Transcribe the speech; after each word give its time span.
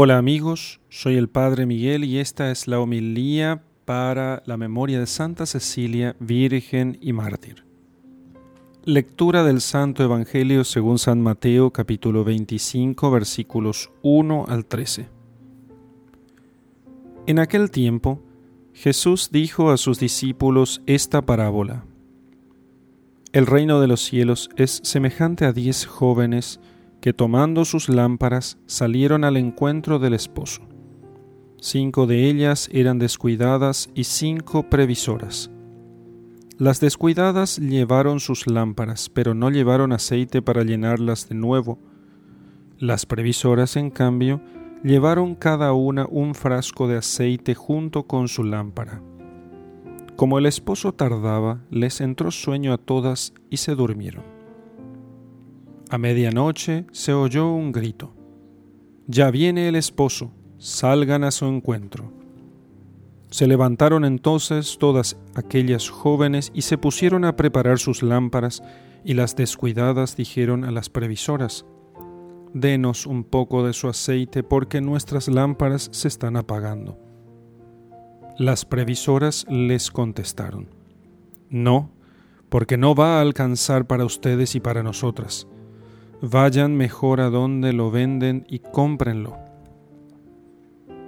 Hola 0.00 0.16
amigos, 0.16 0.78
soy 0.88 1.16
el 1.16 1.28
Padre 1.28 1.66
Miguel 1.66 2.04
y 2.04 2.18
esta 2.18 2.52
es 2.52 2.68
la 2.68 2.78
homilía 2.78 3.64
para 3.84 4.44
la 4.46 4.56
memoria 4.56 5.00
de 5.00 5.08
Santa 5.08 5.44
Cecilia, 5.44 6.14
Virgen 6.20 6.98
y 7.00 7.12
Mártir. 7.12 7.64
Lectura 8.84 9.42
del 9.42 9.60
Santo 9.60 10.04
Evangelio 10.04 10.62
según 10.62 11.00
San 11.00 11.20
Mateo 11.20 11.72
capítulo 11.72 12.22
25 12.22 13.10
versículos 13.10 13.90
1 14.02 14.44
al 14.46 14.66
13. 14.66 15.08
En 17.26 17.40
aquel 17.40 17.72
tiempo, 17.72 18.22
Jesús 18.74 19.30
dijo 19.32 19.72
a 19.72 19.76
sus 19.76 19.98
discípulos 19.98 20.80
esta 20.86 21.22
parábola. 21.22 21.84
El 23.32 23.46
reino 23.46 23.80
de 23.80 23.88
los 23.88 24.00
cielos 24.02 24.48
es 24.54 24.80
semejante 24.84 25.44
a 25.44 25.52
diez 25.52 25.86
jóvenes 25.86 26.60
que 27.00 27.12
tomando 27.12 27.64
sus 27.64 27.88
lámparas 27.88 28.58
salieron 28.66 29.24
al 29.24 29.36
encuentro 29.36 29.98
del 29.98 30.14
esposo. 30.14 30.62
Cinco 31.60 32.06
de 32.06 32.28
ellas 32.28 32.68
eran 32.72 32.98
descuidadas 32.98 33.90
y 33.94 34.04
cinco 34.04 34.64
previsoras. 34.70 35.50
Las 36.56 36.80
descuidadas 36.80 37.58
llevaron 37.58 38.20
sus 38.20 38.46
lámparas, 38.46 39.08
pero 39.10 39.34
no 39.34 39.50
llevaron 39.50 39.92
aceite 39.92 40.42
para 40.42 40.64
llenarlas 40.64 41.28
de 41.28 41.36
nuevo. 41.36 41.78
Las 42.78 43.06
previsoras, 43.06 43.76
en 43.76 43.90
cambio, 43.90 44.40
llevaron 44.82 45.34
cada 45.34 45.72
una 45.72 46.06
un 46.08 46.34
frasco 46.34 46.88
de 46.88 46.96
aceite 46.98 47.54
junto 47.54 48.04
con 48.08 48.28
su 48.28 48.44
lámpara. 48.44 49.02
Como 50.16 50.38
el 50.38 50.46
esposo 50.46 50.92
tardaba, 50.92 51.60
les 51.70 52.00
entró 52.00 52.32
sueño 52.32 52.72
a 52.72 52.78
todas 52.78 53.34
y 53.50 53.58
se 53.58 53.76
durmieron. 53.76 54.37
A 55.90 55.96
medianoche 55.96 56.84
se 56.92 57.14
oyó 57.14 57.50
un 57.50 57.72
grito. 57.72 58.12
Ya 59.06 59.30
viene 59.30 59.68
el 59.68 59.74
esposo, 59.74 60.32
salgan 60.58 61.24
a 61.24 61.30
su 61.30 61.46
encuentro. 61.46 62.12
Se 63.30 63.46
levantaron 63.46 64.04
entonces 64.04 64.76
todas 64.78 65.16
aquellas 65.34 65.88
jóvenes 65.88 66.52
y 66.52 66.62
se 66.62 66.76
pusieron 66.76 67.24
a 67.24 67.36
preparar 67.36 67.78
sus 67.78 68.02
lámparas, 68.02 68.62
y 69.02 69.14
las 69.14 69.34
descuidadas 69.34 70.14
dijeron 70.14 70.64
a 70.64 70.72
las 70.72 70.90
previsoras, 70.90 71.64
Denos 72.52 73.06
un 73.06 73.24
poco 73.24 73.64
de 73.66 73.72
su 73.72 73.88
aceite 73.88 74.42
porque 74.42 74.82
nuestras 74.82 75.28
lámparas 75.28 75.88
se 75.92 76.08
están 76.08 76.36
apagando. 76.36 76.98
Las 78.36 78.66
previsoras 78.66 79.46
les 79.48 79.90
contestaron, 79.90 80.68
No, 81.48 81.92
porque 82.50 82.76
no 82.76 82.94
va 82.94 83.18
a 83.18 83.20
alcanzar 83.22 83.86
para 83.86 84.04
ustedes 84.04 84.54
y 84.54 84.60
para 84.60 84.82
nosotras 84.82 85.48
vayan 86.20 86.76
mejor 86.76 87.20
a 87.20 87.30
donde 87.30 87.72
lo 87.72 87.90
venden 87.90 88.44
y 88.48 88.58
cómprenlo. 88.58 89.36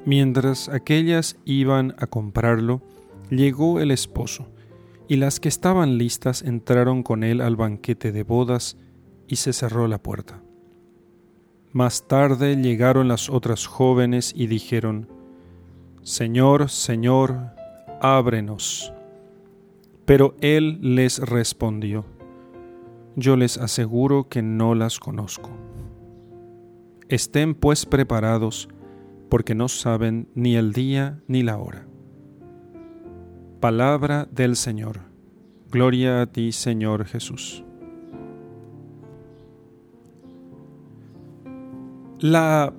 Mientras 0.05 0.69
aquellas 0.69 1.37
iban 1.45 1.95
a 1.99 2.07
comprarlo, 2.07 2.81
llegó 3.31 3.81
el 3.81 3.91
esposo, 3.91 4.49
y 5.09 5.17
las 5.17 5.41
que 5.41 5.49
estaban 5.49 5.99
listas 5.99 6.43
entraron 6.43 7.03
con 7.03 7.25
él 7.25 7.41
al 7.41 7.57
banquete 7.57 8.13
de 8.13 8.23
bodas, 8.23 8.77
y 9.27 9.37
se 9.37 9.53
cerró 9.53 9.87
la 9.87 10.03
puerta. 10.03 10.43
Más 11.73 12.09
tarde 12.09 12.57
llegaron 12.57 13.07
las 13.07 13.31
otras 13.31 13.67
jóvenes 13.67 14.33
y 14.35 14.49
dijeron, 14.49 15.09
Señor, 16.03 16.69
Señor, 16.69 17.51
ábrenos. 18.01 18.93
Pero 20.05 20.35
él 20.41 20.79
les 20.81 21.19
respondió, 21.21 22.05
yo 23.17 23.37
les 23.37 23.59
aseguro 23.59 24.29
que 24.29 24.43
no 24.43 24.75
las 24.75 24.99
conozco. 24.99 25.51
Estén 27.09 27.55
pues 27.55 27.87
preparados, 27.87 28.69
porque 29.29 29.55
no 29.55 29.69
saben 29.69 30.29
ni 30.35 30.57
el 30.57 30.73
día 30.73 31.21
ni 31.27 31.43
la 31.43 31.59
hora. 31.59 31.87
Palabra 33.61 34.29
del 34.31 34.57
Señor. 34.57 35.01
Gloria 35.71 36.23
a 36.23 36.27
ti, 36.27 36.53
Señor 36.53 37.05
Jesús. 37.05 37.65
La 42.19 42.73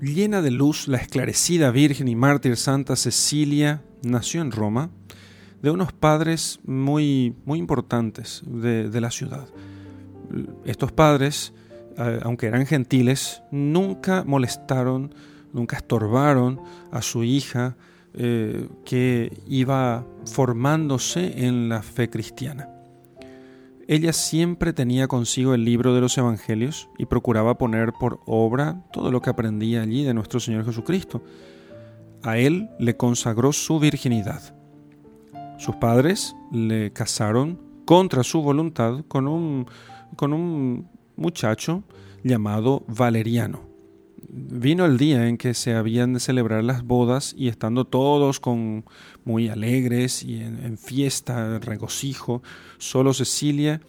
llena 0.00 0.42
de 0.42 0.50
luz, 0.50 0.88
la 0.88 0.98
esclarecida 0.98 1.70
Virgen 1.70 2.08
y 2.08 2.16
mártir 2.16 2.56
Santa 2.56 2.96
Cecilia 2.96 3.82
nació 4.02 4.40
en 4.40 4.50
Roma 4.50 4.90
de 5.62 5.70
unos 5.70 5.92
padres 5.92 6.58
muy, 6.64 7.36
muy 7.44 7.58
importantes 7.60 8.42
de, 8.44 9.00
la 9.00 9.10
ciudad. 9.10 9.46
Estos 10.64 10.90
padres, 10.90 11.52
eh, 11.96 12.20
aunque 12.22 12.46
eran 12.46 12.66
gentiles, 12.66 13.42
nunca 13.52 14.24
molestaron, 14.24 15.14
nunca 15.52 15.76
estorbaron 15.76 16.60
a 16.90 17.00
su 17.00 17.22
hija 17.22 17.76
eh, 18.14 18.68
que 18.84 19.40
iba 19.46 20.04
formándose 20.26 21.46
en 21.46 21.68
la 21.68 21.82
fe 21.82 22.10
cristiana. 22.10 22.68
Ella 23.86 24.12
siempre 24.12 24.72
tenía 24.72 25.06
consigo 25.06 25.54
el 25.54 25.64
libro 25.64 25.94
de 25.94 26.00
los 26.00 26.16
Evangelios 26.18 26.88
y 26.98 27.06
procuraba 27.06 27.58
poner 27.58 27.92
por 27.92 28.20
obra 28.26 28.82
todo 28.92 29.10
lo 29.10 29.20
que 29.20 29.30
aprendía 29.30 29.82
allí 29.82 30.02
de 30.02 30.14
nuestro 30.14 30.40
Señor 30.40 30.64
Jesucristo. 30.64 31.22
A 32.22 32.38
él 32.38 32.70
le 32.78 32.96
consagró 32.96 33.52
su 33.52 33.78
virginidad 33.80 34.54
sus 35.62 35.76
padres 35.76 36.34
le 36.50 36.92
casaron 36.92 37.56
contra 37.84 38.24
su 38.24 38.42
voluntad 38.42 39.04
con 39.06 39.28
un, 39.28 39.66
con 40.16 40.32
un 40.32 40.88
muchacho 41.14 41.84
llamado 42.24 42.82
Valeriano. 42.88 43.60
Vino 44.28 44.84
el 44.86 44.98
día 44.98 45.28
en 45.28 45.38
que 45.38 45.54
se 45.54 45.74
habían 45.74 46.14
de 46.14 46.20
celebrar 46.20 46.64
las 46.64 46.82
bodas 46.82 47.32
y 47.38 47.46
estando 47.46 47.84
todos 47.84 48.40
con 48.40 48.84
muy 49.24 49.48
alegres 49.48 50.24
y 50.24 50.40
en, 50.40 50.78
fiesta, 50.78 51.60
regocijo, 51.60 52.42
solo 52.78 53.14
Cecilia, 53.14 53.80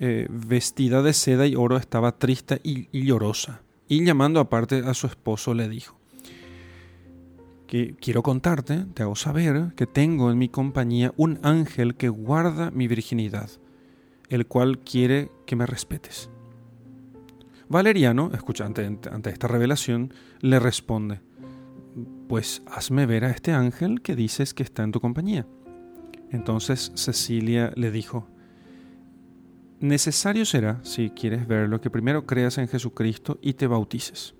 eh, 0.00 0.26
vestida 0.28 1.02
de 1.02 1.12
seda 1.12 1.46
y 1.46 1.54
oro, 1.54 1.76
estaba 1.76 2.18
triste 2.18 2.60
y 2.64 2.88
llorosa. 3.04 3.62
Y 3.86 4.04
llamando 4.04 4.40
aparte 4.40 4.82
a 4.84 4.94
su 4.94 5.06
esposo 5.06 5.54
le 5.54 5.68
dijo, 5.68 6.01
quiero 7.72 8.22
contarte, 8.22 8.84
te 8.92 9.02
hago 9.02 9.16
saber 9.16 9.72
que 9.76 9.86
tengo 9.86 10.30
en 10.30 10.36
mi 10.36 10.50
compañía 10.50 11.14
un 11.16 11.38
ángel 11.42 11.94
que 11.94 12.10
guarda 12.10 12.70
mi 12.70 12.86
virginidad, 12.86 13.50
el 14.28 14.46
cual 14.46 14.80
quiere 14.80 15.30
que 15.46 15.56
me 15.56 15.64
respetes. 15.64 16.28
Valeriano, 17.70 18.30
escuchando 18.34 18.82
ante, 18.82 19.30
esta 19.30 19.48
revelación, 19.48 20.12
le 20.40 20.60
responde, 20.60 21.20
pues 22.28 22.62
hazme 22.66 23.06
ver 23.06 23.24
a 23.24 23.30
este 23.30 23.52
ángel 23.52 24.02
que 24.02 24.16
dices 24.16 24.52
que 24.52 24.62
está 24.62 24.82
en 24.82 24.92
tu 24.92 25.00
compañía. 25.00 25.46
Entonces 26.30 26.92
Cecilia 26.94 27.72
le 27.74 27.90
dijo, 27.90 28.28
necesario 29.80 30.44
será, 30.44 30.80
si 30.82 31.08
quieres 31.08 31.46
verlo, 31.46 31.80
que 31.80 31.88
primero 31.88 32.26
creas 32.26 32.58
en 32.58 32.68
Jesucristo 32.68 33.38
y 33.40 33.54
te 33.54 33.66
bautices. 33.66 34.34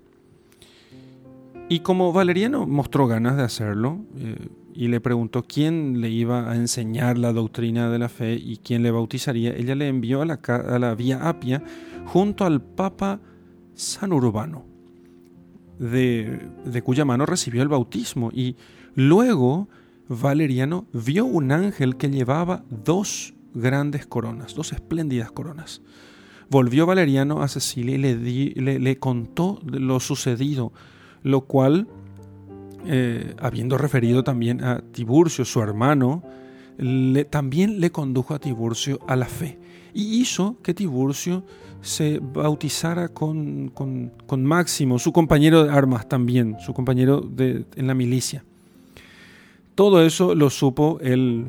Y 1.73 1.79
como 1.79 2.13
Valeriano 2.13 2.67
mostró 2.67 3.07
ganas 3.07 3.35
de 3.35 3.41
hacerlo 3.41 4.05
eh, 4.19 4.47
y 4.75 4.89
le 4.89 5.01
preguntó 5.01 5.41
quién 5.41 6.01
le 6.01 6.11
iba 6.11 6.51
a 6.51 6.55
enseñar 6.55 7.17
la 7.17 7.33
doctrina 7.33 7.89
de 7.89 7.97
la 7.97 8.09
fe 8.09 8.35
y 8.35 8.57
quién 8.57 8.83
le 8.83 8.91
bautizaría, 8.91 9.55
ella 9.57 9.73
le 9.73 9.87
envió 9.87 10.21
a 10.21 10.25
la, 10.25 10.35
a 10.35 10.77
la 10.77 10.93
Vía 10.93 11.27
Apia 11.27 11.63
junto 12.05 12.45
al 12.45 12.61
Papa 12.61 13.21
San 13.73 14.13
Urbano, 14.13 14.67
de, 15.79 16.47
de 16.63 16.81
cuya 16.83 17.05
mano 17.05 17.25
recibió 17.25 17.63
el 17.63 17.69
bautismo. 17.69 18.29
Y 18.31 18.55
luego 18.93 19.67
Valeriano 20.09 20.85
vio 20.93 21.25
un 21.25 21.51
ángel 21.51 21.97
que 21.97 22.11
llevaba 22.11 22.65
dos 22.69 23.33
grandes 23.55 24.05
coronas, 24.05 24.53
dos 24.53 24.73
espléndidas 24.73 25.31
coronas. 25.31 25.81
Volvió 26.51 26.85
Valeriano 26.85 27.41
a 27.41 27.47
Cecilia 27.47 27.95
y 27.95 27.97
le, 27.97 28.15
le, 28.15 28.77
le 28.77 28.99
contó 28.99 29.59
lo 29.65 29.99
sucedido 29.99 30.71
lo 31.23 31.41
cual, 31.41 31.87
eh, 32.85 33.33
habiendo 33.39 33.77
referido 33.77 34.23
también 34.23 34.63
a 34.63 34.81
Tiburcio, 34.91 35.45
su 35.45 35.61
hermano, 35.61 36.23
también 37.29 37.79
le 37.79 37.91
condujo 37.91 38.33
a 38.33 38.39
Tiburcio 38.39 38.99
a 39.07 39.15
la 39.15 39.25
fe 39.27 39.59
y 39.93 40.19
hizo 40.19 40.57
que 40.63 40.73
Tiburcio 40.73 41.43
se 41.81 42.19
bautizara 42.19 43.09
con, 43.09 43.71
Máximo, 44.37 44.97
su 44.99 45.11
compañero 45.11 45.63
de 45.63 45.71
armas 45.71 46.07
también, 46.07 46.57
su 46.59 46.73
compañero 46.73 47.21
de, 47.21 47.65
en 47.75 47.87
la 47.87 47.93
milicia. 47.93 48.43
Todo 49.75 50.03
eso 50.05 50.33
lo 50.33 50.49
supo 50.49 50.99
el, 51.01 51.47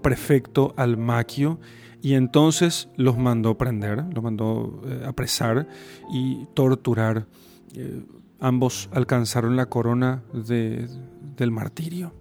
prefecto 0.00 0.72
Almaquio 0.76 1.58
y 2.00 2.14
entonces 2.14 2.88
los 2.96 3.18
mandó 3.18 3.56
prender, 3.58 4.04
los 4.14 4.24
mandó 4.24 4.82
eh, 4.86 5.02
apresar 5.06 5.68
y 6.12 6.46
torturar. 6.54 7.26
Eh, 7.74 8.02
ambos 8.40 8.88
alcanzaron 8.92 9.56
la 9.56 9.66
corona 9.66 10.22
del 10.32 11.50
martirio. 11.50 12.12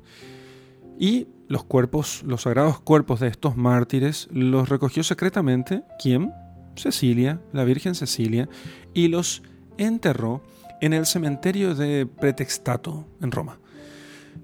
Y 1.00 1.28
los 1.48 1.64
cuerpos, 1.64 2.24
los 2.26 2.44
sagrados 2.44 2.80
cuerpos 2.80 3.20
de 3.20 3.28
estos 3.28 3.56
mártires, 3.56 4.28
los 4.32 4.70
recogió 4.70 5.04
secretamente, 5.04 5.84
¿quién? 6.02 6.32
Cecilia, 6.76 7.42
la 7.54 7.64
Virgen 7.64 7.96
Cecilia, 7.96 8.50
y 8.94 9.08
los 9.08 9.44
enterró 9.78 10.44
en 10.82 10.94
el 10.94 11.06
cementerio 11.06 11.76
de 11.76 12.06
Pretextato, 12.06 13.08
en 13.22 13.32
Roma. 13.32 13.60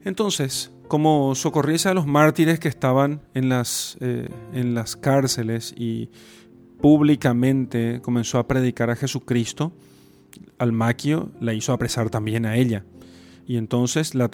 Entonces, 0.03 0.71
como 0.87 1.33
socorriese 1.35 1.89
a 1.89 1.93
los 1.93 2.05
mártires 2.05 2.59
que 2.59 2.67
estaban 2.67 3.21
en 3.33 3.49
las, 3.49 3.97
eh, 3.99 4.29
en 4.53 4.73
las 4.73 4.95
cárceles 4.95 5.73
y 5.77 6.09
públicamente 6.81 8.01
comenzó 8.01 8.39
a 8.39 8.47
predicar 8.47 8.89
a 8.89 8.95
Jesucristo, 8.95 9.73
Almaquio 10.57 11.31
la 11.39 11.53
hizo 11.53 11.73
apresar 11.73 12.09
también 12.09 12.45
a 12.45 12.55
ella. 12.55 12.85
Y 13.45 13.57
entonces 13.57 14.15
la, 14.15 14.29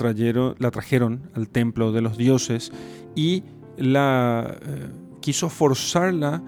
la 0.59 0.71
trajeron 0.71 1.29
al 1.33 1.49
templo 1.49 1.91
de 1.91 2.01
los 2.01 2.17
dioses 2.17 2.71
y 3.15 3.43
la 3.77 4.57
eh, 4.61 4.89
quiso 5.21 5.49
forzarla, 5.49 6.43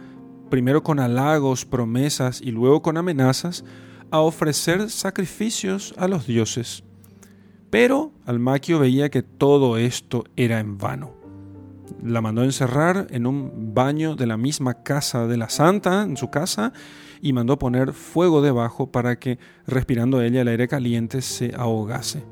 primero 0.49 0.83
con 0.83 0.99
halagos, 0.99 1.65
promesas 1.65 2.41
y 2.41 2.51
luego 2.51 2.81
con 2.81 2.97
amenazas, 2.97 3.63
a 4.11 4.19
ofrecer 4.19 4.89
sacrificios 4.89 5.93
a 5.97 6.07
los 6.07 6.27
dioses. 6.27 6.83
Pero 7.69 8.11
Almaquio 8.25 8.79
veía 8.79 9.09
que 9.09 9.23
todo 9.23 9.77
esto 9.77 10.25
era 10.35 10.59
en 10.59 10.77
vano. 10.77 11.20
La 12.03 12.21
mandó 12.21 12.43
encerrar 12.43 13.07
en 13.09 13.25
un 13.25 13.73
baño 13.73 14.15
de 14.15 14.27
la 14.27 14.37
misma 14.37 14.83
casa 14.83 15.27
de 15.27 15.37
la 15.37 15.49
santa, 15.49 16.03
en 16.03 16.17
su 16.17 16.29
casa, 16.29 16.73
y 17.21 17.33
mandó 17.33 17.59
poner 17.59 17.93
fuego 17.93 18.41
debajo 18.41 18.91
para 18.91 19.19
que, 19.19 19.39
respirando 19.67 20.21
ella 20.21 20.41
el 20.41 20.47
aire 20.47 20.67
caliente, 20.67 21.21
se 21.21 21.53
ahogase. 21.55 22.23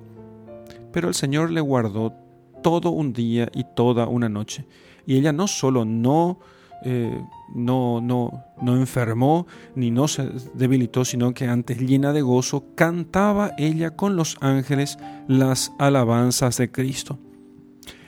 Pero 0.92 1.08
el 1.08 1.14
Señor 1.14 1.52
le 1.52 1.62
guardó 1.62 2.14
todo 2.64 2.90
un 2.90 3.14
día 3.14 3.50
y 3.54 3.66
toda 3.76 4.08
una 4.08 4.30
noche, 4.30 4.66
y 5.06 5.16
ella 5.16 5.32
no 5.32 5.48
solo 5.48 5.86
no 5.86 6.40
eh, 6.82 7.22
no, 7.54 8.00
no, 8.00 8.46
no 8.62 8.78
enfermó 8.78 9.48
ni 9.76 9.92
no 9.92 10.08
se 10.08 10.30
debilitó, 10.54 11.04
sino 11.04 11.34
que 11.34 11.46
antes 11.46 11.80
llena 11.80 12.14
de 12.14 12.22
gozo 12.22 12.74
cantaba 12.76 13.52
ella 13.58 13.92
con 13.92 14.16
los 14.16 14.38
ángeles 14.40 14.98
las 15.28 15.74
alabanzas 15.78 16.58
de 16.58 16.72
Cristo. 16.72 17.20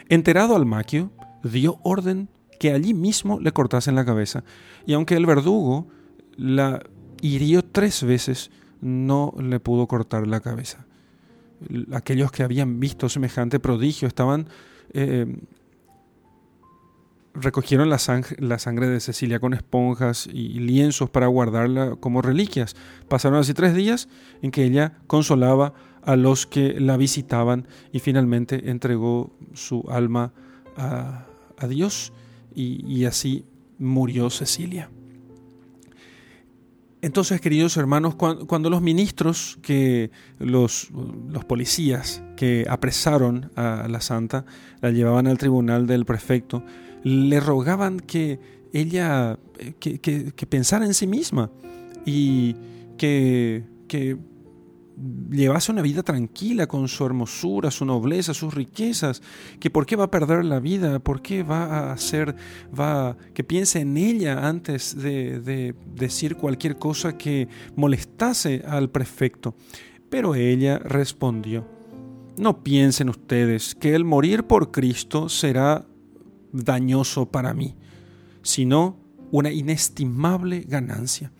Enterado 0.07 0.55
al 0.55 0.65
maquio, 0.65 1.11
dio 1.43 1.79
orden 1.83 2.29
que 2.59 2.71
allí 2.71 2.93
mismo 2.93 3.39
le 3.39 3.51
cortasen 3.51 3.95
la 3.95 4.05
cabeza, 4.05 4.43
y 4.85 4.93
aunque 4.93 5.15
el 5.15 5.25
verdugo 5.25 5.87
la 6.37 6.83
hirió 7.21 7.63
tres 7.63 8.03
veces, 8.03 8.51
no 8.81 9.33
le 9.39 9.59
pudo 9.59 9.87
cortar 9.87 10.27
la 10.27 10.39
cabeza. 10.39 10.85
Aquellos 11.93 12.31
que 12.31 12.43
habían 12.43 12.79
visto 12.79 13.09
semejante 13.09 13.59
prodigio 13.59 14.07
estaban 14.07 14.47
eh, 14.93 15.27
recogieron 17.33 17.89
la 17.89 17.97
sangre, 17.97 18.87
de 18.87 18.99
Cecilia 18.99 19.39
con 19.39 19.53
esponjas 19.53 20.27
y 20.27 20.59
lienzos 20.59 21.09
para 21.09 21.27
guardarla 21.27 21.95
como 21.99 22.21
reliquias. 22.21 22.75
Pasaron 23.07 23.39
así 23.39 23.53
tres 23.53 23.73
días 23.73 24.09
en 24.41 24.51
que 24.51 24.63
ella 24.63 24.97
consolaba 25.07 25.73
a 26.03 26.15
los 26.15 26.47
que 26.47 26.79
la 26.79 26.97
visitaban 26.97 27.67
y 27.91 27.99
finalmente 27.99 28.69
entregó 28.69 29.31
su 29.53 29.85
alma 29.89 30.33
a, 30.75 31.27
Dios 31.67 32.13
y, 32.55 33.05
así 33.05 33.45
murió 33.79 34.29
Cecilia. 34.29 34.89
Entonces, 37.01 37.41
queridos 37.41 37.77
hermanos, 37.77 38.15
cuando, 38.15 38.69
los 38.69 38.81
ministros, 38.81 39.57
que 39.63 40.11
los, 40.37 40.89
los, 41.29 41.45
policías 41.45 42.21
que 42.37 42.65
apresaron 42.69 43.51
a 43.55 43.87
la 43.89 44.01
santa, 44.01 44.45
la 44.81 44.91
llevaban 44.91 45.25
al 45.25 45.39
tribunal 45.39 45.87
del 45.87 46.05
prefecto, 46.05 46.63
le 47.03 47.39
rogaban 47.39 47.99
que 47.99 48.39
ella, 48.71 49.39
que, 49.79 50.47
pensara 50.47 50.85
en 50.85 50.93
sí 50.93 51.07
misma 51.07 51.49
y 52.05 52.55
que, 52.97 53.63
que 53.87 54.17
llevase 55.29 55.71
una 55.71 55.81
vida 55.81 56.03
tranquila 56.03 56.67
con 56.67 56.87
su 56.87 57.05
hermosura, 57.05 57.71
su 57.71 57.85
nobleza, 57.85 58.33
sus 58.33 58.53
riquezas, 58.53 59.21
que 59.59 59.69
por 59.69 59.85
qué 59.85 59.95
va 59.95 60.05
a 60.05 60.11
perder 60.11 60.45
la 60.45 60.59
vida, 60.59 60.99
por 60.99 61.21
qué 61.21 61.43
va 61.43 61.65
a 61.65 61.93
hacer, 61.93 62.35
va, 62.77 63.17
que 63.33 63.43
piense 63.43 63.79
en 63.79 63.97
ella 63.97 64.47
antes 64.47 64.95
de, 64.95 65.39
de 65.39 65.75
decir 65.95 66.35
cualquier 66.35 66.77
cosa 66.77 67.17
que 67.17 67.47
molestase 67.75 68.63
al 68.67 68.89
prefecto. 68.89 69.55
Pero 70.09 70.35
ella 70.35 70.79
respondió, 70.79 71.67
no 72.37 72.63
piensen 72.63 73.09
ustedes 73.09 73.75
que 73.75 73.95
el 73.95 74.05
morir 74.05 74.43
por 74.43 74.71
Cristo 74.71 75.29
será 75.29 75.85
dañoso 76.51 77.29
para 77.29 77.53
mí, 77.53 77.75
sino 78.41 78.97
una 79.31 79.51
inestimable 79.51 80.65
ganancia, 80.67 81.31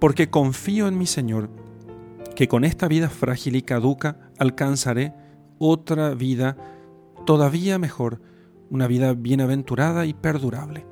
porque 0.00 0.30
confío 0.30 0.88
en 0.88 0.98
mi 0.98 1.06
Señor, 1.06 1.50
que 2.38 2.46
con 2.46 2.64
esta 2.64 2.86
vida 2.86 3.10
frágil 3.10 3.56
y 3.56 3.62
caduca 3.62 4.30
alcanzaré 4.38 5.12
otra 5.58 6.14
vida 6.14 6.56
todavía 7.26 7.80
mejor, 7.80 8.20
una 8.70 8.86
vida 8.86 9.12
bienaventurada 9.12 10.06
y 10.06 10.14
perdurable. 10.14 10.86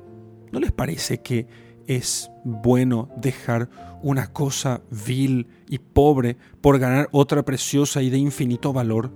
¿No 0.51 0.59
les 0.59 0.73
parece 0.73 1.21
que 1.21 1.47
es 1.87 2.29
bueno 2.43 3.07
dejar 3.15 3.69
una 4.03 4.33
cosa 4.33 4.81
vil 4.91 5.47
y 5.69 5.77
pobre 5.79 6.35
por 6.59 6.79
ganar 6.79 7.07
otra 7.13 7.45
preciosa 7.45 8.01
y 8.01 8.09
de 8.09 8.17
infinito 8.17 8.73
valor? 8.73 9.09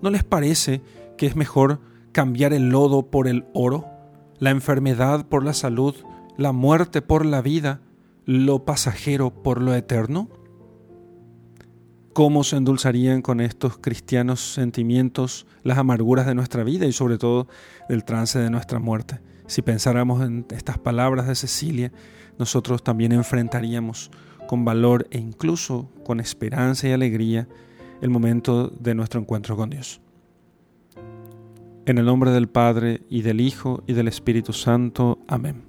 ¿No 0.00 0.08
les 0.08 0.24
parece 0.24 0.80
que 1.18 1.26
es 1.26 1.36
mejor 1.36 1.82
cambiar 2.12 2.54
el 2.54 2.70
lodo 2.70 3.10
por 3.10 3.28
el 3.28 3.44
oro, 3.52 3.84
la 4.38 4.48
enfermedad 4.48 5.26
por 5.26 5.44
la 5.44 5.52
salud, 5.52 5.94
la 6.38 6.52
muerte 6.52 7.02
por 7.02 7.26
la 7.26 7.42
vida, 7.42 7.82
lo 8.24 8.64
pasajero 8.64 9.42
por 9.42 9.60
lo 9.60 9.74
eterno? 9.74 10.30
¿Cómo 12.18 12.42
se 12.42 12.56
endulzarían 12.56 13.22
con 13.22 13.40
estos 13.40 13.78
cristianos 13.78 14.40
sentimientos 14.40 15.46
las 15.62 15.78
amarguras 15.78 16.26
de 16.26 16.34
nuestra 16.34 16.64
vida 16.64 16.84
y 16.84 16.90
sobre 16.90 17.16
todo 17.16 17.46
del 17.88 18.02
trance 18.02 18.40
de 18.40 18.50
nuestra 18.50 18.80
muerte? 18.80 19.20
Si 19.46 19.62
pensáramos 19.62 20.26
en 20.26 20.44
estas 20.50 20.78
palabras 20.78 21.28
de 21.28 21.36
Cecilia, 21.36 21.92
nosotros 22.36 22.82
también 22.82 23.12
enfrentaríamos 23.12 24.10
con 24.48 24.64
valor 24.64 25.06
e 25.12 25.18
incluso 25.18 25.92
con 26.04 26.18
esperanza 26.18 26.88
y 26.88 26.90
alegría 26.90 27.46
el 28.00 28.10
momento 28.10 28.66
de 28.66 28.96
nuestro 28.96 29.20
encuentro 29.20 29.56
con 29.56 29.70
Dios. 29.70 30.00
En 31.86 31.98
el 31.98 32.04
nombre 32.04 32.32
del 32.32 32.48
Padre, 32.48 33.02
y 33.08 33.22
del 33.22 33.40
Hijo, 33.40 33.84
y 33.86 33.92
del 33.92 34.08
Espíritu 34.08 34.52
Santo. 34.52 35.20
Amén. 35.28 35.67